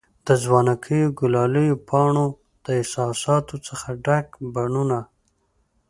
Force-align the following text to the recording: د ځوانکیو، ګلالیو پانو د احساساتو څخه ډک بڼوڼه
د 0.27 0.29
ځوانکیو، 0.43 1.15
ګلالیو 1.19 1.77
پانو 1.89 2.25
د 2.65 2.67
احساساتو 2.79 3.55
څخه 3.67 3.87
ډک 4.05 4.27
بڼوڼه 4.53 5.01